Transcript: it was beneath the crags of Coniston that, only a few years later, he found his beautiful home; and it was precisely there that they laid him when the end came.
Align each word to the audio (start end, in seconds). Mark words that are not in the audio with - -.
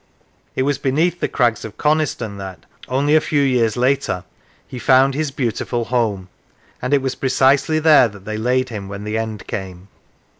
it 0.55 0.63
was 0.63 0.79
beneath 0.79 1.19
the 1.19 1.27
crags 1.27 1.63
of 1.63 1.77
Coniston 1.77 2.37
that, 2.39 2.65
only 2.87 3.15
a 3.15 3.21
few 3.21 3.43
years 3.43 3.77
later, 3.77 4.23
he 4.67 4.79
found 4.79 5.13
his 5.13 5.29
beautiful 5.29 5.85
home; 5.85 6.27
and 6.81 6.91
it 6.91 7.03
was 7.03 7.13
precisely 7.13 7.77
there 7.77 8.07
that 8.07 8.25
they 8.25 8.35
laid 8.39 8.69
him 8.69 8.87
when 8.89 9.03
the 9.03 9.15
end 9.15 9.45
came. 9.45 9.89